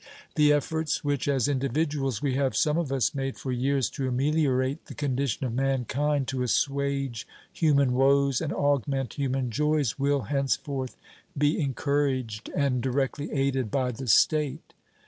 The 0.33 0.51
efforts 0.51 1.03
which, 1.03 1.27
as 1.27 1.47
individuals, 1.47 2.23
we 2.23 2.33
have 2.33 2.55
some 2.55 2.75
of 2.75 2.91
us 2.91 3.13
made 3.13 3.37
for 3.37 3.51
years 3.51 3.87
to 3.91 4.07
ameliorate 4.07 4.85
the 4.87 4.95
condition 4.95 5.45
of 5.45 5.53
mankind, 5.53 6.27
to 6.29 6.41
assuage 6.41 7.27
human 7.53 7.93
woes 7.93 8.41
and 8.41 8.51
augment 8.51 9.13
human 9.13 9.51
joys, 9.51 9.99
will 9.99 10.21
henceforth 10.21 10.97
be 11.37 11.61
encouraged 11.61 12.49
and 12.55 12.81
directly 12.81 13.31
aided 13.31 13.69
by 13.69 13.91
the 13.91 14.07
State. 14.07 14.73